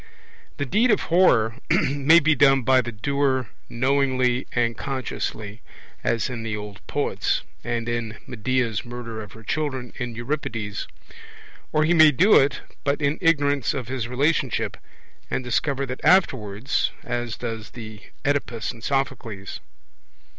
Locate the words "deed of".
0.65-1.01